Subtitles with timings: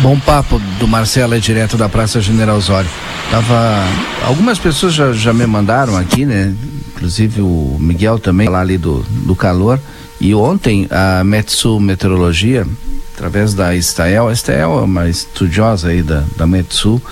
[0.00, 2.88] Bom papo do Marcelo é direto da Praça General Osório.
[3.32, 3.84] Tava
[4.24, 6.54] algumas pessoas já, já me mandaram aqui, né?
[6.94, 9.80] Inclusive o Miguel também lá ali do, do calor.
[10.20, 12.64] E ontem a Metsu Meteorologia,
[13.12, 17.02] através da Estael, a Estael é uma estudiosa aí da, da Metsu,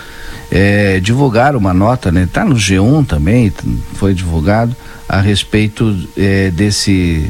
[0.48, 2.28] é, divulgaram uma nota, né?
[2.32, 3.52] Tá no G1 também,
[3.94, 4.76] foi divulgado
[5.08, 7.28] a respeito é, desse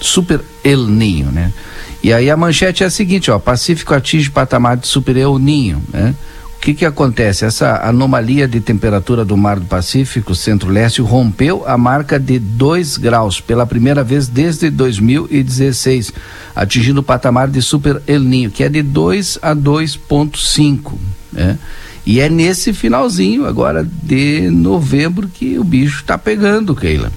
[0.00, 1.52] super El Ninho, né?
[2.02, 5.82] E aí a manchete é a seguinte, ó, Pacífico atinge patamar de super El Ninho,
[5.92, 6.14] né?
[6.56, 7.46] O que que acontece?
[7.46, 13.40] Essa anomalia de temperatura do Mar do Pacífico, Centro-Leste, rompeu a marca de 2 graus
[13.40, 16.12] pela primeira vez desde 2016,
[16.54, 20.98] atingindo o patamar de super El Ninho, que é de 2 a 2.5,
[21.32, 21.58] né?
[22.04, 27.10] E é nesse finalzinho agora de novembro que o bicho está pegando, Keila.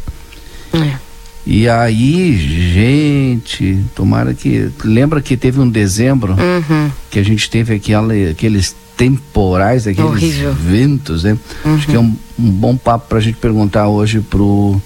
[1.45, 2.37] E aí,
[2.73, 4.69] gente, tomara que.
[4.83, 6.89] Lembra que teve um dezembro uhum.
[7.11, 10.53] que a gente teve aquela, aqueles temporais, aqueles Horrível.
[10.53, 11.37] ventos, né?
[11.65, 11.75] Uhum.
[11.75, 14.81] Acho que é um, um bom papo para a gente perguntar hoje pro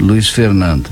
[0.00, 0.90] Luiz Fernando.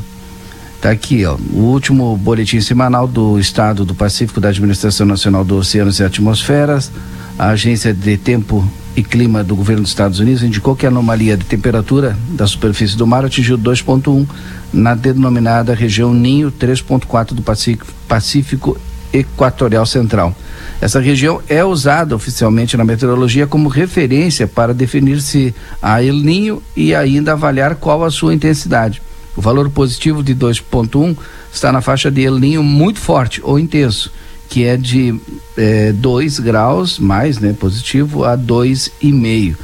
[0.80, 5.56] Tá aqui, ó, o último boletim semanal do Estado do Pacífico da Administração Nacional do
[5.56, 6.92] Oceanos e Atmosferas.
[7.36, 11.36] A Agência de Tempo e Clima do Governo dos Estados Unidos indicou que a anomalia
[11.36, 14.26] de temperatura da superfície do mar atingiu 2,1
[14.72, 17.44] na denominada região Ninho 3,4 do
[18.08, 18.76] Pacífico,
[19.12, 20.36] Equatorial Central.
[20.80, 26.60] Essa região é usada oficialmente na meteorologia como referência para definir se há El Ninho
[26.76, 29.00] e ainda avaliar qual a sua intensidade.
[29.36, 31.16] O valor positivo de 2,1
[31.52, 34.10] está na faixa de El Ninho muito forte ou intenso,
[34.48, 35.14] que é de
[35.94, 39.56] 2 é, graus mais né, positivo a 2,5.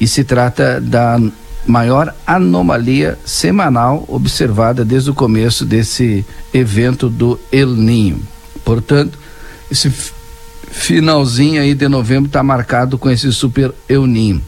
[0.00, 1.20] E se trata da
[1.66, 6.24] maior anomalia semanal observada desde o começo desse
[6.54, 8.20] evento do El Ninho.
[8.64, 9.18] Portanto,
[9.70, 9.92] esse
[10.70, 14.42] finalzinho aí de novembro está marcado com esse super El Ninho.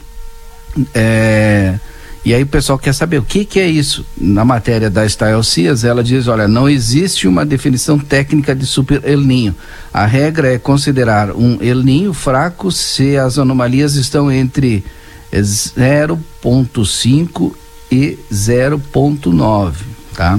[0.94, 1.78] É,
[2.24, 4.06] e aí o pessoal quer saber o que, que é isso.
[4.16, 5.40] Na matéria da Style
[5.84, 9.56] ela diz, olha, não existe uma definição técnica de super El Ninho.
[9.92, 14.84] A regra é considerar um El Ninho fraco se as anomalias estão entre
[15.32, 17.54] 0.5
[17.90, 19.74] e 0.9,
[20.14, 20.38] tá?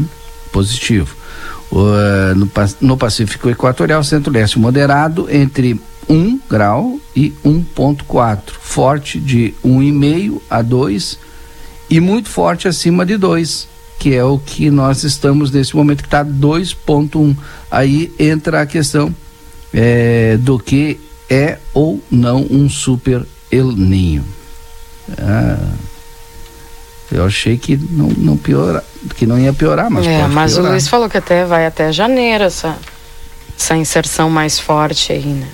[0.53, 1.17] Positivo.
[1.69, 2.49] Uh, no,
[2.79, 5.77] no Pacífico Equatorial, Centro-Leste moderado entre
[6.07, 11.32] 1 grau e 1.4, forte de 1,5 a 2
[11.89, 13.67] e muito forte acima de 2,
[13.99, 17.35] que é o que nós estamos nesse momento que está 2.1.
[17.69, 19.13] Aí entra a questão
[19.73, 20.99] é, do que
[21.29, 24.25] é ou não um super El Ninho.
[25.17, 25.73] Ah,
[27.11, 28.83] eu achei que não, não piora,
[29.15, 30.69] que não ia piorar, mas é, mas piorar.
[30.69, 32.77] o Luiz falou que até vai até janeiro essa,
[33.57, 35.47] essa inserção mais forte aí, né?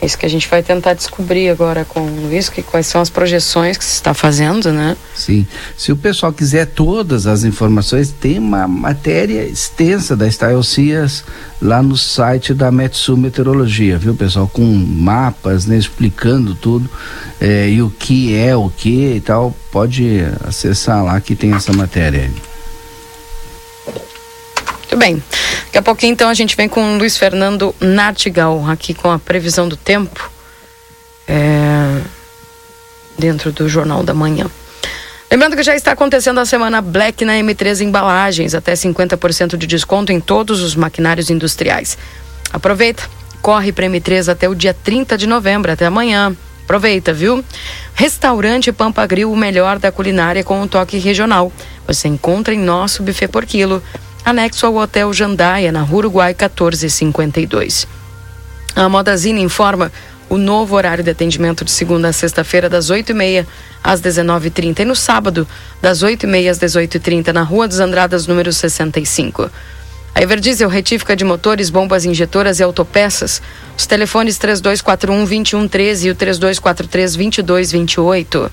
[0.00, 3.02] É isso que a gente vai tentar descobrir agora com o Luiz, que quais são
[3.02, 4.96] as projeções que se está fazendo, né?
[5.14, 5.46] Sim.
[5.76, 11.22] Se o pessoal quiser todas as informações, tem uma matéria extensa da Style Cias
[11.60, 14.48] lá no site da Metsu Meteorologia, viu, pessoal?
[14.48, 16.88] Com mapas, né, explicando tudo
[17.38, 19.54] é, e o que é o que e tal.
[19.70, 22.30] Pode acessar lá que tem essa matéria.
[24.90, 25.22] Muito bem.
[25.66, 29.20] Daqui a pouquinho, então, a gente vem com o Luiz Fernando Nartigal, aqui com a
[29.20, 30.28] previsão do tempo,
[31.28, 32.00] é,
[33.16, 34.50] dentro do Jornal da Manhã.
[35.30, 40.10] Lembrando que já está acontecendo a semana Black na M3 Embalagens, até 50% de desconto
[40.10, 41.96] em todos os maquinários industriais.
[42.52, 43.04] Aproveita,
[43.40, 46.36] corre para M3 até o dia 30 de novembro, até amanhã.
[46.64, 47.44] Aproveita, viu?
[47.94, 51.52] Restaurante Pampa Grill, o melhor da culinária com um toque regional.
[51.86, 53.80] Você encontra em nosso buffet por quilo,
[54.24, 57.86] anexo ao Hotel Jandaia, na Rua Uruguai 1452.
[58.76, 59.90] A Modazine informa
[60.28, 63.46] o novo horário de atendimento de segunda a sexta-feira, das 8h30
[63.82, 65.48] às 19h30 e no sábado,
[65.82, 69.50] das 8h30 às 18h30, na Rua dos Andradas, número 65.
[70.14, 73.42] A Everdiesel retífica de motores, bombas injetoras e autopeças.
[73.76, 78.50] Os telefones 3241-2113 e o 3243-2228.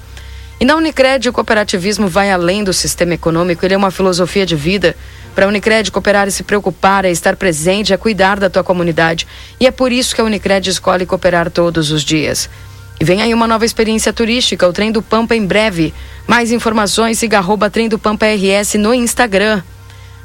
[0.60, 4.56] E na Unicred, o cooperativismo vai além do sistema econômico, ele é uma filosofia de
[4.56, 4.96] vida.
[5.38, 9.28] Para a Unicred, cooperar e se preocupar é estar presente, é cuidar da tua comunidade.
[9.60, 12.50] E é por isso que a Unicred escolhe cooperar todos os dias.
[13.00, 15.94] E vem aí uma nova experiência turística, o Trem do Pampa em breve.
[16.26, 19.62] Mais informações, siga arroba Trem do Pampa RS no Instagram.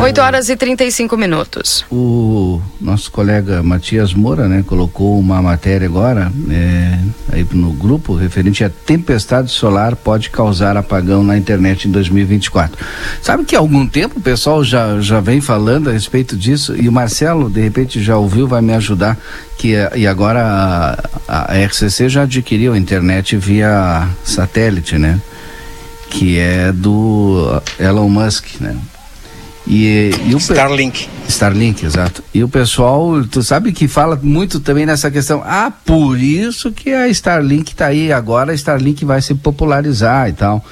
[0.00, 1.84] 8 horas e 35 minutos.
[1.92, 6.98] O nosso colega Matias Moura, né, colocou uma matéria agora é,
[7.30, 12.82] aí no grupo referente a tempestade solar pode causar apagão na internet em 2024.
[13.20, 16.88] Sabe que há algum tempo o pessoal já, já vem falando a respeito disso e
[16.88, 19.18] o Marcelo, de repente, já ouviu, vai me ajudar.
[19.58, 20.96] Que, e agora
[21.28, 25.20] a, a RCC já adquiriu a internet via satélite, né?
[26.08, 28.76] Que é do Elon Musk, né?
[29.66, 31.08] E, e o Starlink.
[31.28, 32.24] Starlink, exato.
[32.34, 35.42] E o pessoal, tu sabe que fala muito também nessa questão.
[35.44, 40.32] Ah, por isso que a Starlink está aí agora, a Starlink vai se popularizar e
[40.32, 40.64] tal.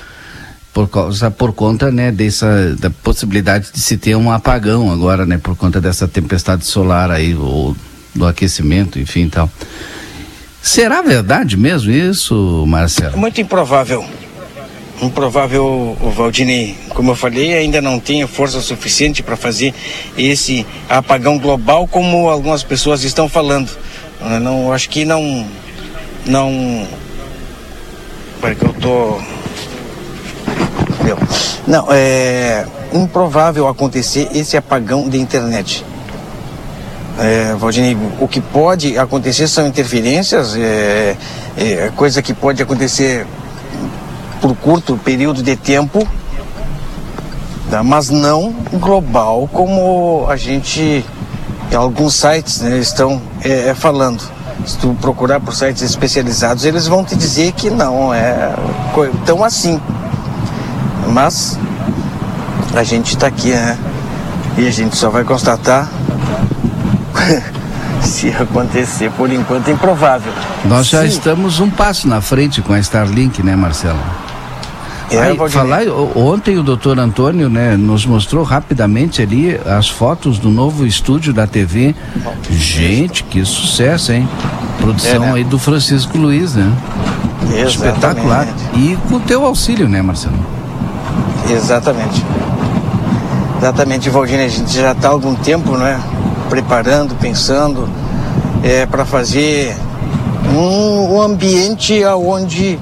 [0.72, 5.38] Por causa, por conta, né, dessa da possibilidade de se ter um apagão agora, né,
[5.38, 7.76] por conta dessa tempestade solar aí ou
[8.14, 9.50] do aquecimento, enfim, tal.
[10.62, 13.16] Será verdade mesmo isso, Marcelo?
[13.16, 14.04] Muito improvável
[15.00, 19.72] improvável o Valdini, como eu falei, ainda não tem força suficiente para fazer
[20.16, 23.70] esse apagão global como algumas pessoas estão falando.
[24.20, 25.46] Eu não acho que não
[26.26, 26.86] não
[28.40, 29.20] para que eu tô
[31.66, 35.84] não é improvável acontecer esse apagão de internet.
[37.18, 41.16] É, Valdini, o que pode acontecer são interferências, é,
[41.56, 43.26] é, coisa que pode acontecer
[44.40, 46.06] por curto período de tempo,
[47.70, 47.82] tá?
[47.82, 51.04] mas não global como a gente,
[51.74, 54.22] alguns sites né, estão é, é, falando.
[54.66, 58.54] Se tu procurar por sites especializados, eles vão te dizer que não é
[59.24, 59.80] tão assim.
[61.06, 61.58] Mas
[62.74, 63.78] a gente está aqui, né?
[64.58, 65.88] E a gente só vai constatar
[68.02, 69.10] se acontecer.
[69.12, 70.32] Por enquanto é improvável.
[70.64, 71.08] Nós já Sim.
[71.08, 73.98] estamos um passo na frente com a Starlink, né, Marcelo?
[75.10, 75.82] É, Aí, falar,
[76.14, 81.46] ontem o doutor Antônio né, nos mostrou rapidamente ali as fotos do novo estúdio da
[81.46, 81.94] TV.
[82.50, 84.28] Gente, que sucesso, hein?
[84.78, 85.32] Produção é, né?
[85.32, 86.70] aí do Francisco Luiz, né?
[87.42, 87.68] Exatamente.
[87.68, 88.48] Espetacular.
[88.74, 90.36] E com o teu auxílio, né, Marcelo?
[91.48, 92.22] Exatamente.
[93.58, 96.00] Exatamente, Valdine, a gente já está há algum tempo, né?
[96.50, 97.88] Preparando, pensando
[98.62, 99.74] é, para fazer
[100.54, 102.78] um, um ambiente onde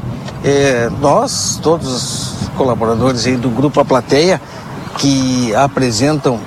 [0.47, 4.41] é, nós, todos os colaboradores aí do Grupo A Plateia,
[4.97, 6.39] que apresentam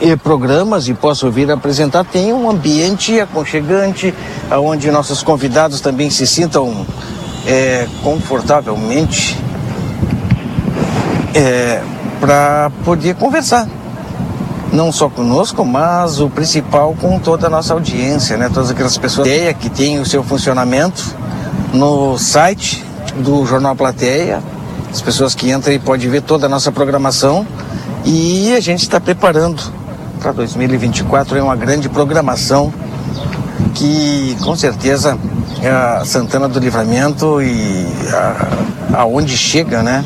[0.00, 4.14] e programas e posso vir apresentar, tem um ambiente aconchegante,
[4.52, 6.86] onde nossos convidados também se sintam
[7.44, 9.36] é, confortavelmente
[11.34, 11.82] é,
[12.20, 13.66] para poder conversar.
[14.72, 18.48] Não só conosco, mas o principal com toda a nossa audiência, né?
[18.52, 19.26] Todas aquelas pessoas
[19.58, 21.16] que têm o seu funcionamento
[21.72, 22.84] no site
[23.16, 24.42] do Jornal Plateia.
[24.90, 27.46] As pessoas que entram e podem ver toda a nossa programação.
[28.04, 29.62] E a gente está preparando
[30.18, 32.72] para 2024 é uma grande programação
[33.74, 35.16] que com certeza
[35.62, 40.04] é a Santana do Livramento e a, aonde chega, né?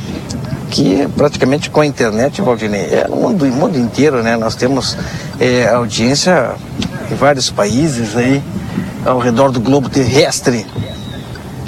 [0.71, 4.37] Que praticamente com a internet, Valdinei, é no mundo, mundo inteiro, né?
[4.37, 4.97] Nós temos
[5.39, 6.51] é, audiência
[7.11, 8.43] em vários países aí,
[9.05, 10.67] ao redor do globo terrestre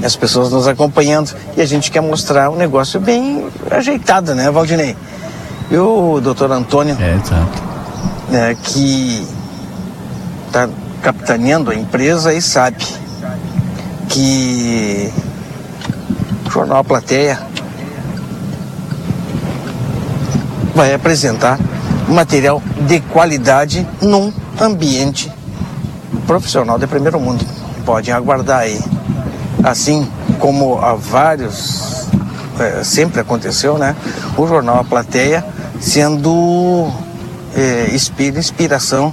[0.04, 4.96] as pessoas nos acompanhando e a gente quer mostrar um negócio bem ajeitado, né, Valdinei?
[5.70, 8.30] E o doutor Antônio, é.
[8.30, 9.26] Né, que
[10.46, 10.68] está
[11.02, 12.84] capitaneando a empresa e sabe
[14.08, 15.10] que
[16.46, 17.38] o Jornal a Plateia
[20.74, 21.58] vai apresentar
[22.08, 25.32] material de qualidade num ambiente
[26.26, 27.44] profissional de primeiro mundo.
[27.84, 28.80] Podem aguardar aí
[29.64, 30.06] assim
[30.38, 32.06] como há vários,
[32.60, 33.96] é, sempre aconteceu, né?
[34.36, 35.44] O jornal A Plateia
[35.80, 36.92] sendo
[37.56, 39.12] é, inspiração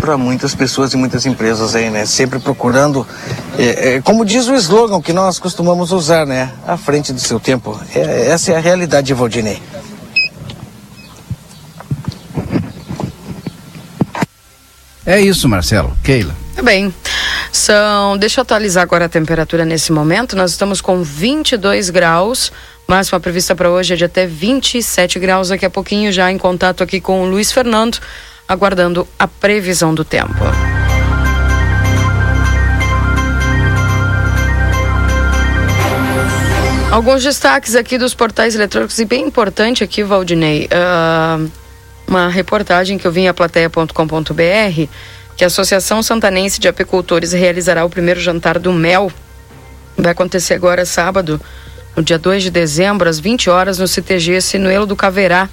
[0.00, 2.04] para muitas pessoas e muitas empresas aí, né?
[2.04, 3.06] Sempre procurando,
[3.56, 6.50] é, é, como diz o slogan que nós costumamos usar, né?
[6.66, 7.80] À frente do seu tempo.
[7.94, 9.62] É, essa é a realidade, Valdinei.
[15.06, 15.96] É isso, Marcelo.
[16.02, 16.34] Keila.
[16.56, 16.92] Tá bem.
[17.52, 20.34] São, deixa eu atualizar agora a temperatura nesse momento.
[20.34, 22.50] Nós estamos com 22 graus.
[22.88, 25.50] Máxima prevista para hoje é de até 27 graus.
[25.50, 27.98] Daqui a pouquinho, já em contato aqui com o Luiz Fernando,
[28.48, 30.32] aguardando a previsão do tempo.
[36.90, 40.68] Alguns destaques aqui dos portais eletrônicos e bem importante aqui, Valdinei.
[40.72, 41.50] Uh,
[42.06, 44.88] uma reportagem que eu vi em aplateia.com.br
[45.36, 49.10] que a Associação Santanense de Apicultores realizará o primeiro jantar do mel.
[49.96, 51.40] Vai acontecer agora sábado,
[51.96, 55.48] no dia 2 de dezembro, às 20 horas, no CTG Sinuelo do Caverá.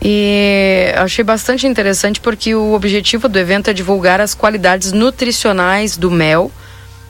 [0.00, 6.10] E achei bastante interessante porque o objetivo do evento é divulgar as qualidades nutricionais do
[6.10, 6.52] mel,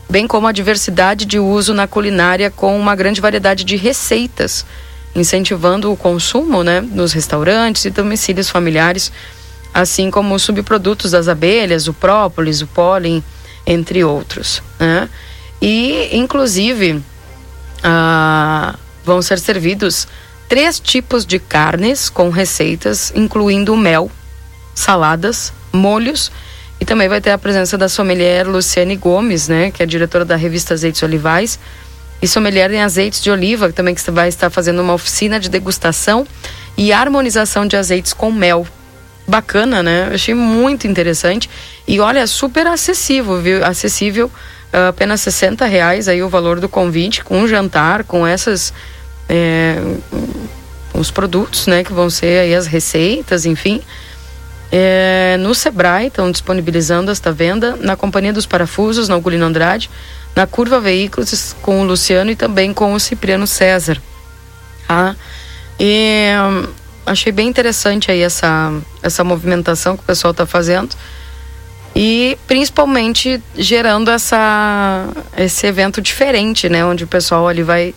[0.09, 4.65] bem como a diversidade de uso na culinária com uma grande variedade de receitas,
[5.15, 9.13] incentivando o consumo né, nos restaurantes e domicílios familiares,
[9.81, 13.23] assim como os subprodutos das abelhas, o própolis, o pólen,
[13.67, 14.63] entre outros.
[14.79, 15.09] Né?
[15.63, 17.03] E, inclusive,
[17.83, 20.09] ah, vão ser servidos
[20.49, 24.11] três tipos de carnes com receitas, incluindo mel,
[24.75, 26.33] saladas, molhos
[26.81, 30.37] e também vai ter a presença da sommelier Luciane Gomes, né, que é diretora da
[30.37, 31.59] revista Azeites Olivais,
[32.23, 36.27] e sommelier em azeites de oliva, também que vai estar fazendo uma oficina de degustação
[36.77, 38.67] e harmonização de azeites com mel.
[39.29, 40.07] Bacana, né?
[40.09, 41.51] Eu achei muito interessante
[41.87, 43.63] e olha, super acessível, viu?
[43.63, 44.27] Acessível,
[44.73, 48.73] uh, apenas 60 reais aí o valor do convite, com um jantar, com essas
[49.29, 49.77] é,
[50.95, 53.83] os produtos, né, que vão ser aí as receitas, enfim.
[54.73, 59.91] É, no Sebrae estão disponibilizando esta venda na Companhia dos Parafusos, na Ugolino Andrade,
[60.35, 64.01] na Curva Veículos com o Luciano e também com o Cipriano César.
[64.87, 65.15] Tá?
[65.79, 66.31] E
[67.09, 68.73] achei bem interessante aí essa,
[69.03, 70.95] essa movimentação que o pessoal está fazendo.
[71.95, 77.95] E principalmente gerando essa, esse evento diferente, né, onde o pessoal ali vai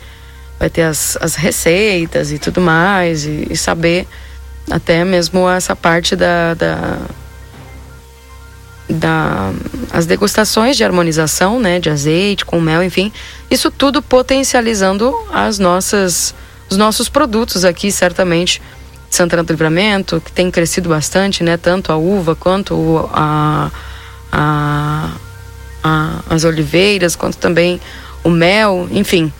[0.57, 4.07] vai ter as, as receitas e tudo mais, e, e saber
[4.69, 6.97] até mesmo essa parte da, da,
[8.87, 9.51] da,
[9.91, 13.11] as degustações de harmonização, né, de azeite com mel, enfim,
[13.49, 16.35] isso tudo potencializando as nossas,
[16.69, 18.61] os nossos produtos aqui, certamente.
[19.11, 23.69] Santana do Livramento, que tem crescido bastante, né, tanto a uva quanto a,
[24.31, 25.11] a,
[25.83, 27.79] a as oliveiras, quanto também
[28.23, 29.31] o mel, enfim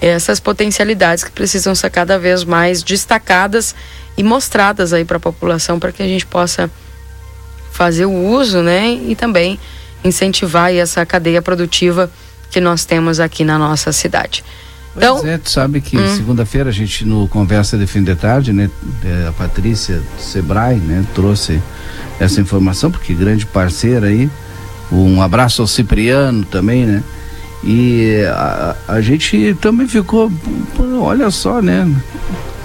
[0.00, 3.74] essas potencialidades que precisam ser cada vez mais destacadas
[4.16, 6.70] e mostradas aí para a população para que a gente possa
[7.72, 9.58] fazer o uso, né, e também
[10.04, 12.10] incentivar essa cadeia produtiva
[12.50, 14.44] que nós temos aqui na nossa cidade.
[14.98, 16.16] Então, pois é, tu sabe que hum.
[16.16, 18.68] segunda-feira a gente no Conversa de Fim de Tarde, né,
[19.04, 21.60] é, a Patrícia Sebrae, né, trouxe
[22.20, 24.28] essa informação, porque grande parceira aí,
[24.90, 27.02] um abraço ao Cipriano também, né,
[27.62, 30.30] e a, a gente também ficou,
[31.00, 31.90] olha só, né?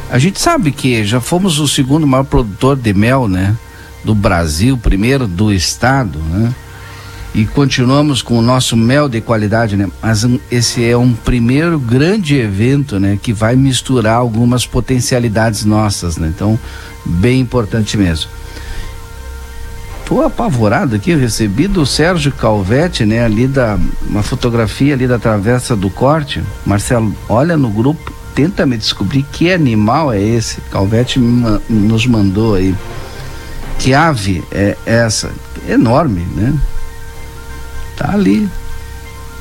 [0.09, 3.55] A gente sabe que já fomos o segundo maior produtor de mel, né?
[4.03, 6.53] Do Brasil, primeiro do estado, né?
[7.33, 9.89] E continuamos com o nosso mel de qualidade, né?
[10.01, 13.17] Mas esse é um primeiro grande evento, né?
[13.21, 16.31] Que vai misturar algumas potencialidades nossas, né?
[16.33, 16.59] Então,
[17.03, 18.29] bem importante mesmo.
[20.05, 25.77] Tô apavorado aqui, recebi do Sérgio Calvete, né, ali da uma fotografia ali da travessa
[25.77, 26.43] do corte.
[26.65, 30.59] Marcelo, olha no grupo, tenta me descobrir que animal é esse.
[30.69, 32.75] Calvete me, nos mandou aí.
[33.79, 35.31] Que ave é essa?
[35.67, 36.53] Enorme, né?
[37.97, 38.49] Tá ali.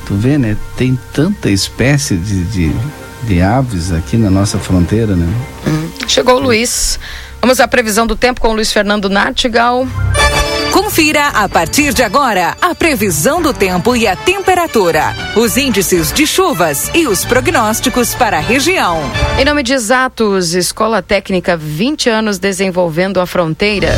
[0.06, 0.56] Tu vê, né?
[0.76, 2.72] Tem tanta espécie de, de,
[3.22, 5.26] de aves aqui na nossa fronteira, né?
[5.66, 5.90] Hum.
[6.08, 6.98] Chegou o Luiz.
[7.40, 9.86] Vamos à previsão do tempo com o Luiz Fernando Nartigal.
[10.72, 16.26] Confira a partir de agora a previsão do tempo e a temperatura, os índices de
[16.26, 18.98] chuvas e os prognósticos para a região.
[19.38, 23.92] Em nome de Exatos, Escola Técnica 20 anos desenvolvendo a fronteira.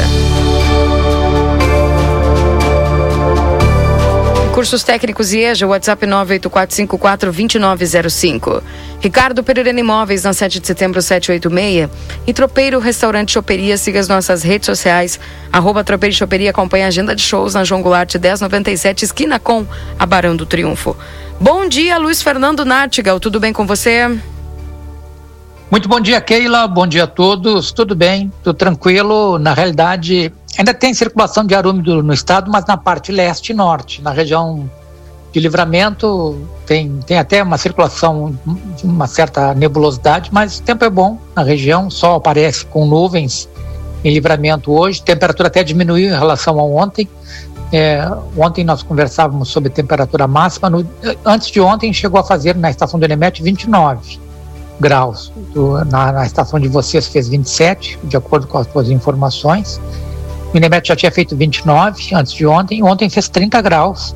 [4.54, 8.62] Cursos técnicos IEJA, WhatsApp 984542905.
[9.00, 11.90] Ricardo Pereira Imóveis, na 7 de setembro 786.
[12.24, 15.18] E Tropeiro Restaurante Choperia, siga as nossas redes sociais.
[15.52, 19.66] Arroba Tropeiro Choperia, acompanha a agenda de shows na João Goulart 1097, esquina com
[19.98, 20.96] a Barão do Triunfo.
[21.40, 24.08] Bom dia, Luiz Fernando Nartigal, tudo bem com você?
[25.68, 26.68] Muito bom dia, Keila.
[26.68, 27.72] Bom dia a todos.
[27.72, 29.36] Tudo bem, tudo tranquilo.
[29.40, 33.54] Na realidade, Ainda tem circulação de ar úmido no estado, mas na parte leste e
[33.54, 34.00] norte.
[34.02, 34.70] Na região
[35.32, 38.38] de livramento tem, tem até uma circulação
[38.76, 43.48] de uma certa nebulosidade, mas o tempo é bom na região, sol aparece com nuvens
[44.04, 47.08] em livramento hoje, temperatura até diminuiu em relação a ontem.
[47.72, 48.06] É,
[48.36, 50.86] ontem nós conversávamos sobre temperatura máxima, no,
[51.24, 54.20] antes de ontem chegou a fazer na estação do Enemet 29
[54.78, 55.32] graus.
[55.52, 59.80] Do, na, na estação de vocês fez 27, de acordo com as suas informações.
[60.54, 64.14] O Inemet já tinha feito 29 antes de ontem, ontem fez 30 graus,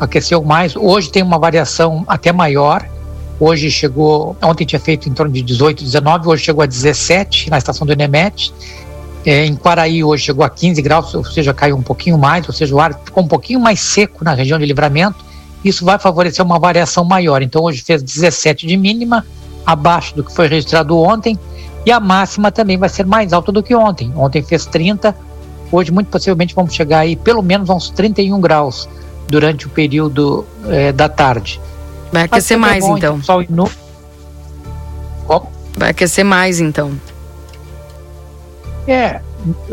[0.00, 0.74] aqueceu mais.
[0.74, 2.84] Hoje tem uma variação até maior.
[3.38, 7.58] Hoje chegou, ontem tinha feito em torno de 18, 19, hoje chegou a 17 na
[7.58, 8.52] estação do Enemet.
[9.24, 12.52] É, em Quaraí hoje chegou a 15 graus, ou seja, caiu um pouquinho mais, ou
[12.52, 15.24] seja, o ar ficou um pouquinho mais seco na região de livramento.
[15.64, 17.40] Isso vai favorecer uma variação maior.
[17.40, 19.24] Então hoje fez 17 de mínima,
[19.64, 21.38] abaixo do que foi registrado ontem
[21.86, 24.12] E a máxima também vai ser mais alta do que ontem.
[24.16, 25.14] Ontem fez 30,
[25.70, 28.88] hoje muito possivelmente vamos chegar aí pelo menos a uns 31 graus
[29.28, 31.60] durante o período é, da tarde.
[32.12, 33.22] Vai aquecer é mais, bom, então.
[33.22, 33.70] Sol no...
[35.76, 36.92] Vai aquecer mais, então.
[38.86, 39.20] É,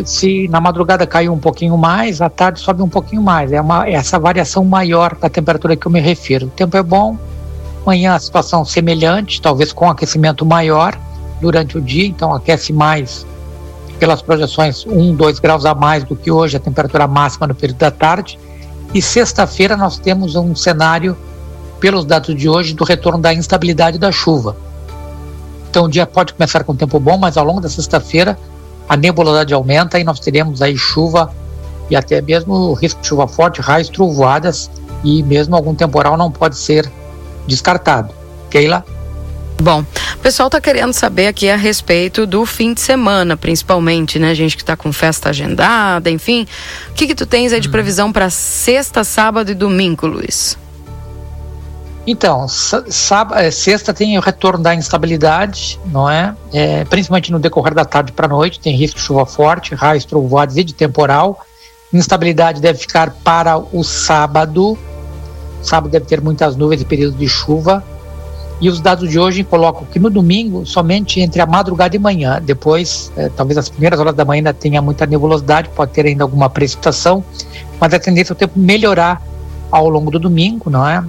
[0.04, 3.52] se na madrugada caiu um pouquinho mais, à tarde sobe um pouquinho mais.
[3.52, 6.48] É, uma, é essa variação maior da temperatura que eu me refiro.
[6.48, 7.18] O tempo é bom,
[7.82, 10.98] amanhã a situação semelhante, talvez com aquecimento maior
[11.42, 13.26] durante o dia, então aquece mais
[14.00, 17.80] pelas projeções 1, 2 graus a mais do que hoje, a temperatura máxima no período
[17.80, 18.38] da tarde.
[18.94, 21.18] E sexta-feira nós temos um cenário,
[21.80, 24.56] pelos dados de hoje, do retorno da instabilidade da chuva.
[25.70, 28.38] Então o dia pode começar com tempo bom, mas ao longo da sexta-feira
[28.88, 31.34] a nebulosidade aumenta e nós teremos aí chuva
[31.90, 34.70] e até mesmo risco de chuva forte, raios, trovoadas
[35.04, 36.90] e mesmo algum temporal não pode ser
[37.48, 38.14] descartado.
[38.50, 38.86] Keila?
[39.62, 39.84] Bom,
[40.26, 44.34] pessoal está querendo saber aqui a respeito do fim de semana, principalmente, né?
[44.34, 46.48] Gente que está com festa agendada, enfim.
[46.90, 47.72] O que que tu tens aí de hum.
[47.72, 50.58] previsão para sexta, sábado e domingo, Luiz?
[52.08, 56.36] Então, sábado, é, sexta tem o retorno da instabilidade, não é?
[56.52, 60.06] é principalmente no decorrer da tarde para a noite, tem risco de chuva forte, raios,
[60.06, 61.46] trovoadas e de temporal.
[61.94, 64.76] Instabilidade deve ficar para o sábado.
[65.62, 67.84] Sábado deve ter muitas nuvens e períodos de chuva.
[68.62, 72.42] E os dados de hoje colocam que no domingo, somente entre a madrugada e manhã,
[72.42, 76.24] depois, é, talvez as primeiras horas da manhã ainda tenha muita nebulosidade, pode ter ainda
[76.24, 77.24] alguma precipitação,
[77.80, 79.22] mas a tendência é o tempo melhorar
[79.70, 81.04] ao longo do domingo, não é?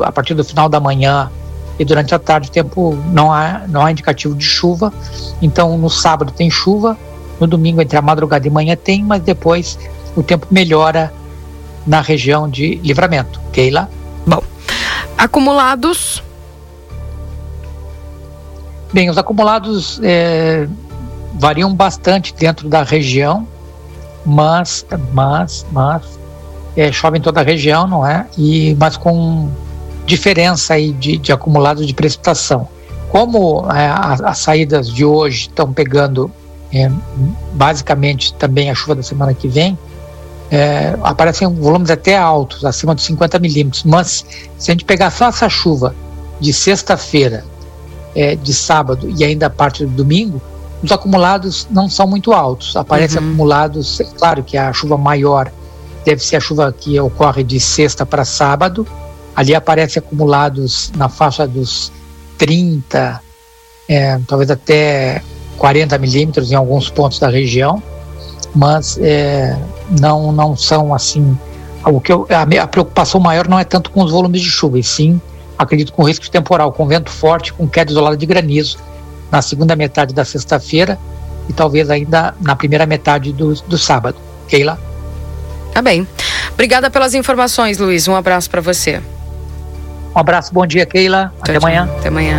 [0.00, 1.30] a partir do final da manhã
[1.78, 4.92] e durante a tarde o tempo não há, não há indicativo de chuva.
[5.40, 6.96] Então no sábado tem chuva,
[7.40, 9.78] no domingo entre a madrugada e manhã tem, mas depois
[10.16, 11.12] o tempo melhora
[11.86, 13.40] na região de livramento.
[13.52, 13.88] Keila?
[14.26, 14.42] Bom,
[15.18, 16.22] acumulados.
[18.94, 20.68] Bem, os acumulados é,
[21.34, 23.44] variam bastante dentro da região,
[24.24, 26.02] mas, mas, mas
[26.76, 28.24] é, chove em toda a região, não é?
[28.38, 29.50] E, mas com
[30.06, 32.68] diferença aí de, de acumulado de precipitação.
[33.10, 36.30] Como é, as, as, saídas de hoje estão pegando
[36.72, 36.88] é,
[37.52, 39.76] basicamente também a chuva da semana que vem,
[40.52, 43.82] é, aparecem volumes até altos, acima de 50 milímetros.
[43.82, 44.24] Mas
[44.56, 45.96] se a gente pegar só essa chuva
[46.38, 47.44] de sexta-feira,
[48.14, 50.40] é, de sábado e ainda a parte do domingo,
[50.82, 52.76] os acumulados não são muito altos.
[52.76, 53.28] Aparecem uhum.
[53.28, 55.50] acumulados, é claro que a chuva maior
[56.04, 58.86] deve ser a chuva que ocorre de sexta para sábado.
[59.34, 61.90] Ali aparece acumulados na faixa dos
[62.38, 63.20] 30,
[63.88, 65.22] é, talvez até
[65.56, 67.82] 40 milímetros em alguns pontos da região,
[68.54, 69.58] mas é,
[70.00, 71.36] não, não são assim.
[71.84, 74.78] O que eu, a, a preocupação maior não é tanto com os volumes de chuva,
[74.78, 75.20] e sim,
[75.58, 78.78] acredito, com risco de temporal, com vento forte, com queda isolada de granizo
[79.30, 80.98] na segunda metade da sexta-feira
[81.48, 84.16] e talvez ainda na primeira metade do, do sábado.
[84.48, 84.78] Keila?
[85.72, 86.06] Tá bem.
[86.52, 88.06] Obrigada pelas informações, Luiz.
[88.06, 89.02] Um abraço para você.
[90.14, 91.32] Um abraço, bom dia, Keila.
[91.40, 91.88] Até tchau, amanhã.
[91.98, 92.38] Até amanhã.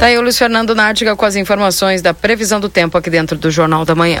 [0.00, 3.38] Tá aí o Luiz Fernando Nártiga com as informações da previsão do tempo aqui dentro
[3.38, 4.20] do Jornal da Manhã.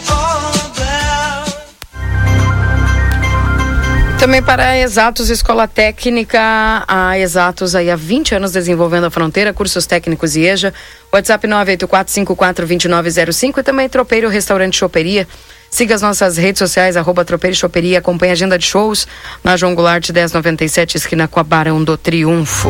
[4.21, 6.39] Também para a Exatos Escola Técnica,
[6.87, 10.71] a Exatos aí há 20 anos desenvolvendo a fronteira, cursos técnicos e EJA,
[11.11, 15.27] WhatsApp 984542905 e também Tropeiro Restaurante Choperia.
[15.71, 19.07] Siga as nossas redes sociais, arroba Tropeiro Choperia, acompanhe a agenda de shows
[19.43, 22.69] na João Goulart 1097, esquina com a Barão do Triunfo.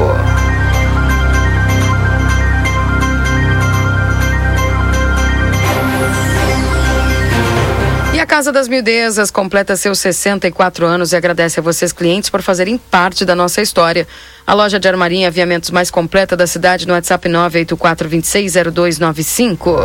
[8.32, 13.26] Casa das Mildezas completa seus 64 anos e agradece a vocês, clientes, por fazerem parte
[13.26, 14.08] da nossa história.
[14.48, 19.76] A loja de armarinha e aviamentos mais completa da cidade no WhatsApp 984260295.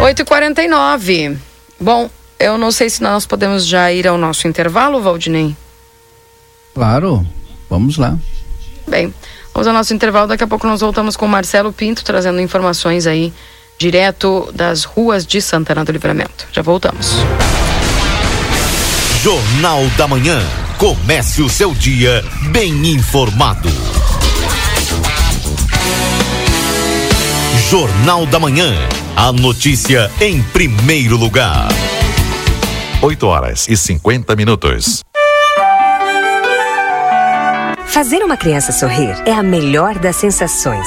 [0.00, 1.36] 8h49.
[1.80, 5.56] Bom, eu não sei se nós podemos já ir ao nosso intervalo, Valdinei.
[6.72, 7.26] Claro,
[7.68, 8.16] vamos lá.
[8.86, 9.12] Bem,
[9.52, 10.28] vamos ao nosso intervalo.
[10.28, 13.32] Daqui a pouco nós voltamos com o Marcelo Pinto trazendo informações aí
[13.80, 16.46] direto das ruas de Santana do Livramento.
[16.52, 17.14] Já voltamos.
[19.22, 20.38] Jornal da Manhã.
[20.76, 23.70] Comece o seu dia bem informado.
[27.70, 28.74] Jornal da Manhã.
[29.16, 31.68] A notícia em primeiro lugar.
[33.00, 35.00] 8 horas e 50 minutos.
[37.86, 40.86] Fazer uma criança sorrir é a melhor das sensações.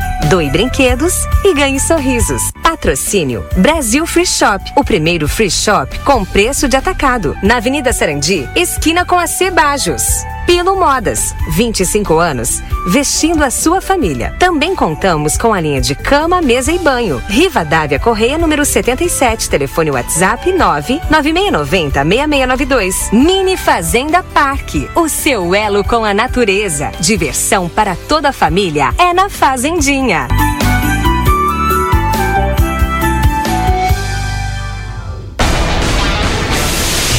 [0.29, 2.41] doe brinquedos e ganhe sorrisos.
[2.63, 8.47] Patrocínio Brasil Free Shop, o primeiro free shop com preço de atacado, na Avenida Sarandi,
[8.55, 10.03] esquina com a Cebajos.
[10.45, 14.35] Pilo Modas, 25 anos, vestindo a sua família.
[14.39, 17.21] Também contamos com a linha de cama, mesa e banho.
[17.27, 23.09] Riva Dávia Correia, número 77, telefone WhatsApp 99690 6692.
[23.11, 26.91] Mini Fazenda Parque, o seu elo com a natureza.
[26.99, 30.27] Diversão para toda a família é na Fazendinha.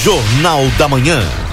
[0.03, 1.42] Jornal da Manhã.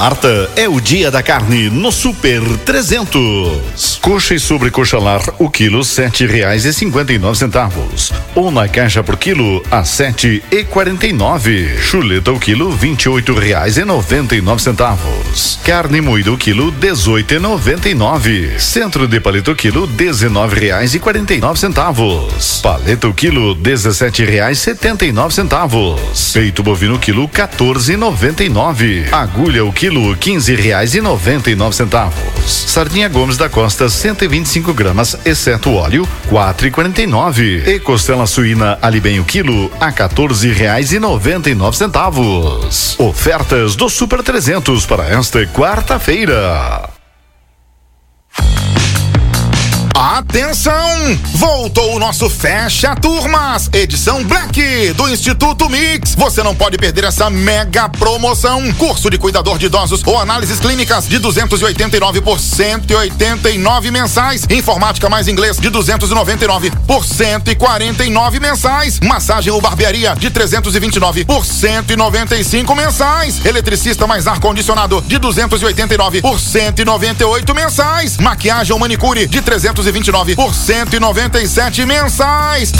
[0.00, 3.98] Quarta é o dia da carne no Super 300.
[4.00, 8.10] Coxa e sobrecoxa lar, o quilo sete reais e cinquenta e nove centavos.
[8.34, 11.76] Ou na caixa por quilo a sete e quarenta e nove.
[11.90, 15.58] Chuleta o quilo vinte e oito reais e noventa e nove centavos.
[15.66, 18.58] Carne moída o quilo dezoito e noventa e nove.
[18.58, 22.60] Centro de paleta o quilo dezenove reais e quarenta e nove centavos.
[22.62, 26.32] Paleta o quilo dezessete reais setenta e nove centavos.
[26.32, 29.06] Peito bovino quilo quatorze e noventa e nove.
[29.12, 32.44] Agulha o quilo quinze reais e noventa e nove centavos.
[32.46, 37.62] Sardinha Gomes da Costa 125 gramas, exceto óleo, quatro e quarenta e nove.
[37.66, 42.98] E costela suína ali bem o quilo a quatorze reais e noventa e nove centavos.
[42.98, 46.88] Ofertas do Super 300 para esta quarta-feira.
[50.00, 51.18] Atenção!
[51.34, 56.14] Voltou o nosso Fecha Turmas, edição Black do Instituto Mix.
[56.14, 58.72] Você não pode perder essa mega promoção.
[58.78, 64.46] Curso de cuidador de idosos ou análises clínicas de 289 por 189 mensais.
[64.48, 68.98] Informática mais inglês de 299 por 149 mensais.
[69.00, 73.44] Massagem ou barbearia de 329 por 195 mensais.
[73.44, 78.16] Eletricista mais ar condicionado de 289 por 198 mensais.
[78.16, 79.42] Maquiagem ou manicure de
[79.90, 82.72] 329 por 197 mensais.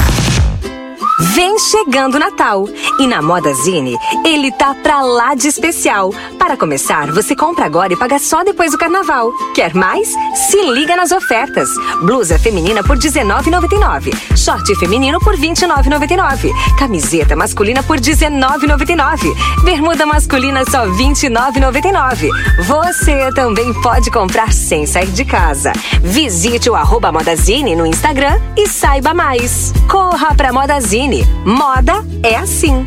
[1.20, 2.66] Vem chegando o Natal
[2.98, 6.14] e na Modazine ele tá pra lá de especial.
[6.38, 9.30] Para começar, você compra agora e paga só depois do carnaval.
[9.54, 10.08] Quer mais?
[10.34, 11.68] Se liga nas ofertas.
[12.02, 14.36] Blusa feminina por R$19,99.
[14.36, 16.52] Short feminino por R$29,99.
[16.78, 19.62] Camiseta masculina por R$19,99.
[19.62, 22.30] Bermuda masculina só R$29,99.
[22.66, 25.72] Você também pode comprar sem sair de casa.
[26.02, 29.72] Visite o arroba Modazine no Instagram e saiba mais.
[29.86, 31.09] Corra pra Modazine.
[31.44, 32.86] Moda é assim.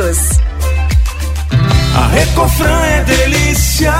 [0.01, 0.41] News.
[1.93, 3.91] A Recofran é delícia.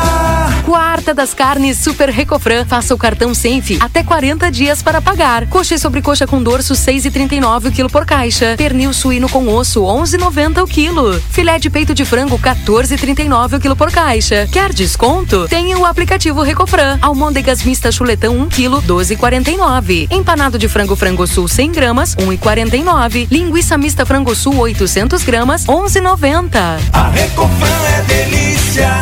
[0.65, 2.65] Quarta das carnes Super Recofran.
[2.65, 5.45] Faça o cartão Senf até 40 dias para pagar.
[5.47, 8.55] Coxa e sobrecoxa com dorso 6,39 o quilo por caixa.
[8.57, 11.21] Pernil suíno com osso 11,90 o quilo.
[11.31, 14.47] Filé de peito de frango 14,39 o quilo por caixa.
[14.49, 15.47] Quer desconto?
[15.49, 16.97] Tem o aplicativo Recofran.
[17.01, 20.07] Almôndegas mista chuletão 1 quilo 12,49.
[20.09, 23.27] Empanado de frango frango sul 100 gramas 1,49.
[23.29, 26.79] Linguiça mista frango sul 800 gramas 11,90.
[26.93, 29.01] A Recofran é delícia.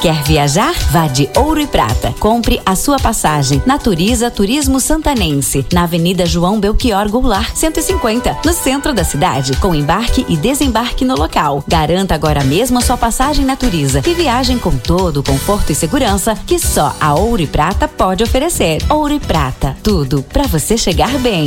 [0.00, 0.74] Quer viajar?
[0.90, 2.14] Vá de Ouro e Prata.
[2.20, 3.62] Compre a sua passagem.
[3.64, 10.24] Naturiza Turismo Santanense, na Avenida João Belchior Goulart, 150, no centro da cidade, com embarque
[10.28, 11.64] e desembarque no local.
[11.66, 16.36] Garanta agora mesmo a sua passagem Naturiza e viagem com todo o conforto e segurança
[16.46, 18.82] que só a Ouro e Prata pode oferecer.
[18.90, 21.46] Ouro e Prata, tudo para você chegar bem.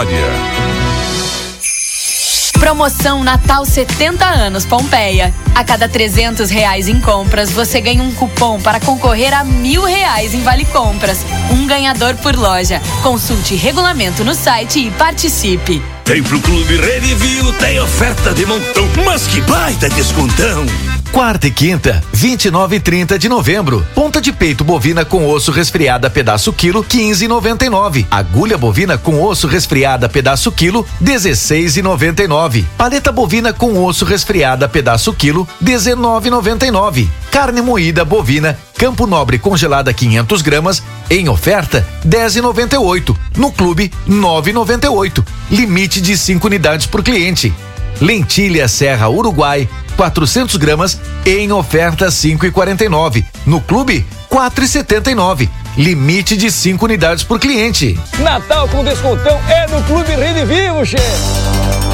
[2.59, 5.33] Promoção Natal 70 anos Pompeia.
[5.53, 10.33] A cada 300 reais em compras, você ganha um cupom para concorrer a mil reais
[10.33, 11.25] em vale compras.
[11.51, 12.81] Um ganhador por loja.
[13.03, 15.81] Consulte regulamento no site e participe.
[16.05, 20.65] Vem pro Clube Redivio, tem oferta de montão, mas que baita descontão!
[21.11, 23.85] Quarta e quinta, 29 e 30 de novembro.
[23.93, 28.05] Ponta de peito bovina com osso resfriada pedaço quilo, 15,99.
[28.09, 32.63] Agulha bovina com osso resfriada pedaço quilo, 16,99.
[32.77, 37.09] Paleta bovina com osso resfriada pedaço quilo, 19,99.
[37.29, 43.13] Carne moída bovina Campo Nobre congelada 500 gramas em oferta 10,98.
[43.35, 45.25] No clube 9,98.
[45.51, 47.53] Limite de 5 unidades por cliente.
[47.99, 53.23] Lentilha Serra Uruguai 400 gramas em oferta 5,49.
[53.45, 55.49] No clube 4,79.
[55.77, 57.97] Limite de 5 unidades por cliente.
[58.19, 61.90] Natal com descontão é no Clube Rede Vivo, chefe.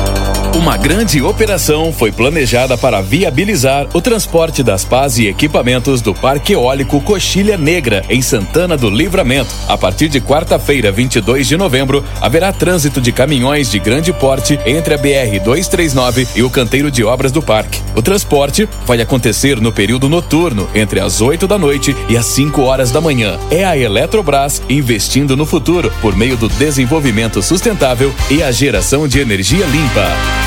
[0.57, 6.53] Uma grande operação foi planejada para viabilizar o transporte das pás e equipamentos do Parque
[6.53, 9.53] Eólico Coxilha Negra, em Santana do Livramento.
[9.67, 14.95] A partir de quarta-feira, 22 de novembro, haverá trânsito de caminhões de grande porte entre
[14.95, 17.79] a BR 239 e o canteiro de obras do parque.
[17.95, 22.63] O transporte vai acontecer no período noturno, entre as 8 da noite e as 5
[22.63, 23.37] horas da manhã.
[23.51, 29.19] É a Eletrobras investindo no futuro por meio do desenvolvimento sustentável e a geração de
[29.19, 30.46] energia limpa.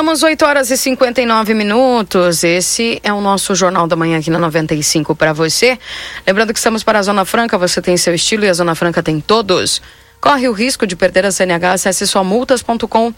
[0.00, 2.42] Voltamos 8 horas e 59 minutos.
[2.42, 5.78] Esse é o nosso Jornal da Manhã aqui na 95 para você.
[6.26, 9.02] Lembrando que estamos para a Zona Franca, você tem seu estilo e a Zona Franca
[9.02, 9.82] tem todos.
[10.18, 13.12] Corre o risco de perder a CNH, acesse somultas.com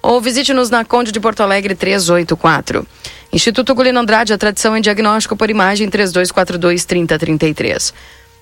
[0.00, 2.86] ou visite-nos na Conde de Porto Alegre 384.
[3.32, 7.92] Instituto Gulino Andrade, a tradição em diagnóstico por imagem 3242 3033.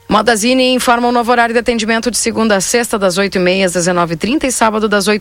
[0.09, 4.45] Modazine informa o novo horário de atendimento de segunda a sexta, das 8h30 às 19h30
[4.45, 5.15] e sábado das 8